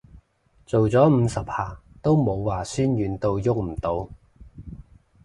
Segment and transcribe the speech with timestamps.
[0.65, 4.09] 做咗五十下都冇話痠軟到郁唔到